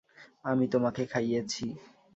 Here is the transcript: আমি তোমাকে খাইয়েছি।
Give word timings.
আমি 0.45 0.65
তোমাকে 0.67 1.01
খাইয়েছি। 1.05 1.65